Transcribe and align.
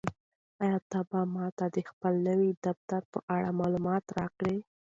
آیا 0.63 0.79
ته 0.89 0.99
به 1.09 1.19
ماته 1.33 1.65
د 1.75 1.77
خپل 1.91 2.13
نوي 2.27 2.51
دفتر 2.65 3.01
په 3.11 3.17
اړه 3.35 3.49
معلومات 3.59 4.03
راکړې؟ 4.17 4.57